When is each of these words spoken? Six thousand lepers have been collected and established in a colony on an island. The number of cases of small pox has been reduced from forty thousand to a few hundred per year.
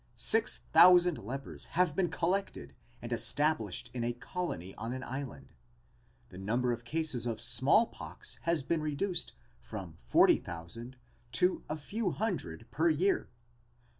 Six 0.15 0.57
thousand 0.57 1.19
lepers 1.19 1.65
have 1.77 1.95
been 1.95 2.09
collected 2.09 2.73
and 3.03 3.13
established 3.13 3.91
in 3.93 4.03
a 4.03 4.13
colony 4.13 4.73
on 4.73 4.93
an 4.93 5.03
island. 5.03 5.53
The 6.29 6.39
number 6.39 6.71
of 6.71 6.83
cases 6.83 7.27
of 7.27 7.39
small 7.39 7.85
pox 7.85 8.39
has 8.41 8.63
been 8.63 8.81
reduced 8.81 9.35
from 9.59 9.93
forty 9.99 10.37
thousand 10.37 10.95
to 11.33 11.63
a 11.69 11.77
few 11.77 12.09
hundred 12.13 12.65
per 12.71 12.89
year. 12.89 13.29